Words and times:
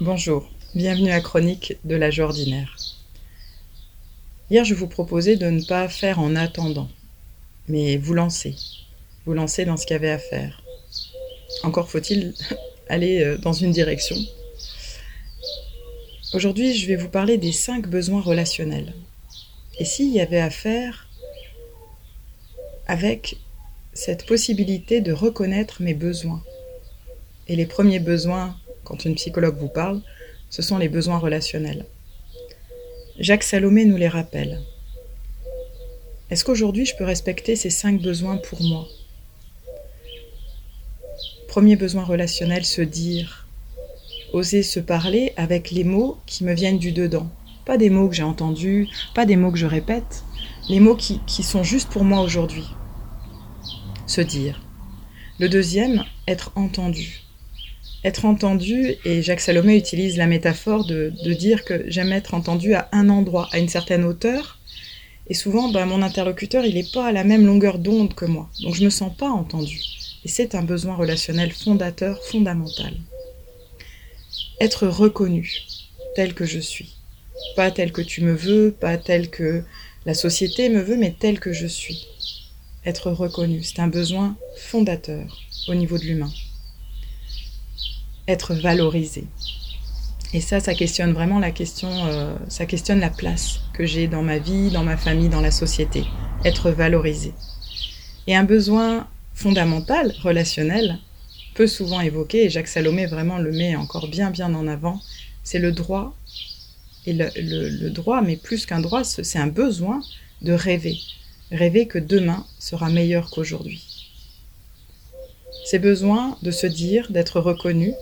Bonjour, 0.00 0.50
bienvenue 0.74 1.12
à 1.12 1.20
Chronique 1.20 1.76
de 1.84 1.94
l'âge 1.94 2.18
ordinaire. 2.18 2.76
Hier, 4.50 4.64
je 4.64 4.74
vous 4.74 4.88
proposais 4.88 5.36
de 5.36 5.46
ne 5.46 5.62
pas 5.62 5.88
faire 5.88 6.18
en 6.18 6.34
attendant, 6.34 6.88
mais 7.68 7.96
vous 7.96 8.12
lancer. 8.12 8.56
Vous 9.24 9.34
lancer 9.34 9.64
dans 9.64 9.76
ce 9.76 9.86
qu'il 9.86 9.94
y 9.94 9.96
avait 9.96 10.10
à 10.10 10.18
faire. 10.18 10.64
Encore 11.62 11.88
faut-il 11.88 12.34
aller 12.88 13.22
euh, 13.22 13.38
dans 13.38 13.52
une 13.52 13.70
direction. 13.70 14.16
Aujourd'hui, 16.32 16.76
je 16.76 16.88
vais 16.88 16.96
vous 16.96 17.08
parler 17.08 17.38
des 17.38 17.52
cinq 17.52 17.86
besoins 17.86 18.20
relationnels. 18.20 18.94
Et 19.78 19.84
s'il 19.84 20.12
y 20.12 20.20
avait 20.20 20.40
à 20.40 20.50
faire 20.50 21.06
avec 22.88 23.36
cette 23.92 24.26
possibilité 24.26 25.00
de 25.00 25.12
reconnaître 25.12 25.82
mes 25.82 25.94
besoins. 25.94 26.42
Et 27.46 27.54
les 27.54 27.66
premiers 27.66 28.00
besoins 28.00 28.56
quand 28.84 29.04
une 29.04 29.14
psychologue 29.14 29.56
vous 29.56 29.68
parle, 29.68 30.00
ce 30.50 30.62
sont 30.62 30.78
les 30.78 30.88
besoins 30.88 31.18
relationnels. 31.18 31.86
Jacques 33.18 33.42
Salomé 33.42 33.84
nous 33.84 33.96
les 33.96 34.08
rappelle. 34.08 34.60
Est-ce 36.30 36.44
qu'aujourd'hui 36.44 36.86
je 36.86 36.96
peux 36.96 37.04
respecter 37.04 37.56
ces 37.56 37.70
cinq 37.70 38.00
besoins 38.00 38.36
pour 38.36 38.62
moi? 38.62 38.86
Premier 41.48 41.76
besoin 41.76 42.04
relationnel, 42.04 42.64
se 42.64 42.82
dire. 42.82 43.46
Oser 44.32 44.64
se 44.64 44.80
parler 44.80 45.32
avec 45.36 45.70
les 45.70 45.84
mots 45.84 46.18
qui 46.26 46.42
me 46.44 46.52
viennent 46.52 46.78
du 46.78 46.90
dedans. 46.90 47.28
Pas 47.64 47.78
des 47.78 47.90
mots 47.90 48.08
que 48.08 48.14
j'ai 48.14 48.24
entendus, 48.24 48.88
pas 49.14 49.24
des 49.24 49.36
mots 49.36 49.52
que 49.52 49.58
je 49.58 49.66
répète, 49.66 50.24
les 50.68 50.80
mots 50.80 50.96
qui, 50.96 51.20
sont 51.42 51.62
juste 51.62 51.88
pour 51.90 52.04
moi 52.04 52.20
aujourd'hui. 52.20 52.66
Se 54.06 54.20
dire. 54.20 54.60
Le 55.38 55.48
deuxième, 55.48 56.04
être 56.26 56.52
entendu 56.56 57.23
être 58.04 58.26
entendu, 58.26 58.96
et 59.06 59.22
Jacques 59.22 59.40
Salomé 59.40 59.76
utilise 59.76 60.18
la 60.18 60.26
métaphore 60.26 60.84
de, 60.84 61.10
dire 61.32 61.64
que 61.64 61.84
j'aime 61.88 62.12
être 62.12 62.34
entendu 62.34 62.74
à 62.74 62.88
un 62.92 63.08
endroit, 63.08 63.48
à 63.52 63.58
une 63.58 63.68
certaine 63.68 64.04
hauteur, 64.04 64.58
et 65.26 65.34
souvent 65.34 65.72
ben, 65.72 65.86
mon 65.86 66.02
interlocuteur 66.02 66.66
il 66.66 66.74
n'est 66.74 66.86
pas 66.92 67.06
à 67.06 67.12
la 67.12 67.24
même 67.24 67.46
longueur 67.46 67.78
d'onde 67.78 68.12
que 68.14 68.26
moi, 68.26 68.50
donc 68.60 68.74
je 68.74 68.80
ne 68.80 68.86
me 68.86 68.90
sens 68.90 69.16
pas 69.16 69.30
entendu. 69.30 69.80
Et 70.24 70.28
c'est 70.28 70.54
un 70.54 70.62
besoin 70.62 70.94
relationnel 70.94 71.50
fondateur, 71.50 72.22
fondamental. 72.24 72.92
Être 74.60 74.86
reconnu 74.86 75.62
tel 76.14 76.34
que 76.34 76.44
je 76.44 76.60
suis. 76.60 76.94
Pas 77.56 77.70
tel 77.70 77.90
que 77.90 78.02
tu 78.02 78.22
me 78.22 78.32
veux, 78.32 78.70
pas 78.70 78.96
tel 78.96 79.28
que 79.28 79.64
la 80.06 80.14
société 80.14 80.68
me 80.68 80.80
veut, 80.80 80.96
mais 80.96 81.14
tel 81.18 81.40
que 81.40 81.52
je 81.52 81.66
suis. 81.66 82.06
Être 82.86 83.10
reconnu, 83.10 83.62
c'est 83.62 83.80
un 83.80 83.88
besoin 83.88 84.36
fondateur 84.56 85.40
au 85.68 85.74
niveau 85.74 85.98
de 85.98 86.04
l'humain 86.04 86.30
être 88.26 88.54
valorisé. 88.54 89.24
Et 90.32 90.40
ça, 90.40 90.58
ça 90.58 90.74
questionne 90.74 91.12
vraiment 91.12 91.38
la 91.38 91.52
question, 91.52 91.88
euh, 92.06 92.34
ça 92.48 92.66
questionne 92.66 92.98
la 92.98 93.10
place 93.10 93.60
que 93.72 93.86
j'ai 93.86 94.08
dans 94.08 94.22
ma 94.22 94.38
vie, 94.38 94.70
dans 94.70 94.82
ma 94.82 94.96
famille, 94.96 95.28
dans 95.28 95.40
la 95.40 95.52
société. 95.52 96.04
Être 96.44 96.70
valorisé. 96.70 97.32
Et 98.26 98.34
un 98.34 98.42
besoin 98.42 99.06
fondamental, 99.32 100.12
relationnel, 100.22 100.98
peu 101.54 101.66
souvent 101.68 102.00
évoqué, 102.00 102.44
et 102.44 102.50
Jacques 102.50 102.68
Salomé 102.68 103.06
vraiment 103.06 103.38
le 103.38 103.52
met 103.52 103.76
encore 103.76 104.08
bien 104.08 104.30
bien 104.30 104.52
en 104.54 104.66
avant, 104.66 105.00
c'est 105.44 105.60
le 105.60 105.70
droit. 105.70 106.16
Et 107.06 107.12
le, 107.12 107.28
le 107.36 107.90
droit, 107.90 108.20
mais 108.22 108.36
plus 108.36 108.66
qu'un 108.66 108.80
droit, 108.80 109.04
c'est 109.04 109.38
un 109.38 109.46
besoin 109.46 110.00
de 110.42 110.52
rêver. 110.52 110.98
Rêver 111.52 111.86
que 111.86 111.98
demain 111.98 112.44
sera 112.58 112.88
meilleur 112.88 113.30
qu'aujourd'hui. 113.30 113.84
C'est 115.64 115.78
besoin 115.78 116.36
de 116.42 116.50
se 116.50 116.66
dire, 116.66 117.10
d'être 117.10 117.40
reconnu, 117.40 117.94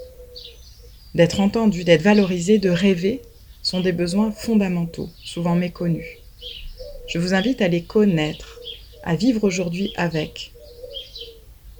d'être 1.15 1.41
entendu, 1.41 1.85
d'être 1.85 2.03
valorisé, 2.03 2.59
de 2.59 2.71
rêver, 2.71 3.21
sont 3.63 3.81
des 3.81 3.93
besoins 3.93 4.33
fondamentaux, 4.33 5.11
souvent 5.23 5.55
méconnus. 5.55 6.07
Je 7.09 7.19
vous 7.19 7.35
invite 7.35 7.63
à 7.63 7.69
les 7.69 7.83
connaître, 7.83 8.61
à 9.05 9.15
vivre 9.15 9.45
aujourd'hui 9.45 9.93
avec. 9.97 10.53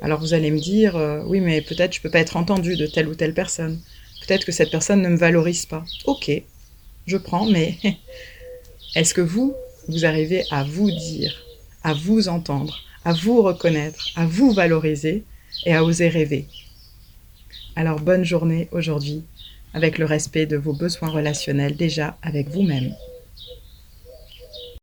Alors 0.01 0.21
vous 0.21 0.35
allez 0.35 0.51
me 0.51 0.61
dire, 0.61 0.97
euh, 0.97 1.23
oui 1.27 1.41
mais 1.41 1.61
peut-être 1.61 1.95
je 1.95 2.01
ne 2.01 2.03
peux 2.03 2.11
pas 2.11 2.21
être 2.21 2.37
entendu 2.37 2.77
de 2.77 2.87
telle 2.87 3.09
ou 3.09 3.15
telle 3.15 3.35
personne. 3.35 3.81
Peut-être 4.27 4.45
que 4.45 4.53
cette 4.53 4.71
personne 4.71 5.03
ne 5.03 5.09
me 5.09 5.17
valorise 5.17 5.67
pas. 5.67 5.85
Ok, 6.07 6.31
je 7.07 7.17
prends, 7.17 7.47
mais 7.47 7.77
est-ce 8.95 9.15
que 9.15 9.21
vous, 9.21 9.55
vous 9.89 10.05
arrivez 10.05 10.45
à 10.51 10.65
vous 10.65 10.91
dire, 10.91 11.45
à 11.83 11.95
vous 11.95 12.29
entendre, 12.29 12.81
à 13.05 13.13
vous 13.13 13.43
reconnaître, 13.43 14.09
à 14.17 14.27
vous 14.27 14.53
valoriser 14.53 15.25
et 15.67 15.75
à 15.75 15.85
oser 15.85 16.09
rêver? 16.09 16.47
Alors 17.77 18.01
bonne 18.01 18.25
journée 18.25 18.69
aujourd'hui 18.73 19.25
avec 19.75 19.99
le 19.99 20.05
respect 20.05 20.47
de 20.47 20.57
vos 20.57 20.75
besoins 20.75 21.09
relationnels 21.09 21.77
déjà 21.77 22.17
avec 22.23 22.49
vous-même. 22.49 22.93